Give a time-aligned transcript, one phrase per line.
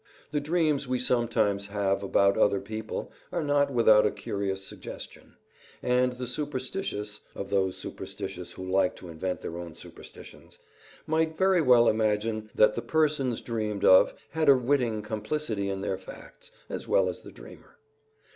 [0.31, 5.35] The dreams we sometimes have about other people are not without a curious suggestion;
[5.83, 10.57] and the superstitious (of those superstitious who like to invent their own superstitions)
[11.05, 15.99] might very well imagine that the persons dreamed of had a witting complicity in their
[15.99, 17.77] facts, as well as the dreamer.